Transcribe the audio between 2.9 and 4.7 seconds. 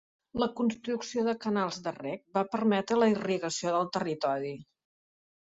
la irrigació del territori.